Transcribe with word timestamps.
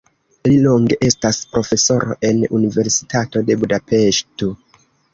Li 0.47 0.53
longe 0.63 0.97
estas 1.09 1.39
profesoro 1.51 2.17
en 2.31 2.43
Universitato 2.63 3.47
de 3.51 3.63
Budapeŝto. 3.67 4.55